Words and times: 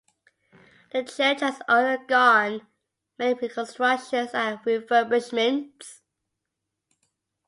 The 0.93 1.03
church 1.03 1.41
has 1.41 1.61
undergone 1.67 2.65
many 3.19 3.35
reconstructions 3.35 4.31
and 4.33 4.57
refurbishments. 4.63 5.99